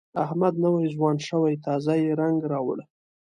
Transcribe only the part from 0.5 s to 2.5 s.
نوی ځوان شوی، تازه یې رنګ